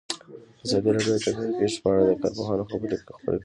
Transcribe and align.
ازادي 0.65 0.89
راډیو 0.95 1.13
د 1.15 1.19
طبیعي 1.25 1.53
پېښې 1.59 1.77
په 1.83 1.89
اړه 1.93 2.03
د 2.11 2.19
کارپوهانو 2.23 2.69
خبرې 2.71 2.95
خپرې 3.01 3.21
کړي. 3.23 3.39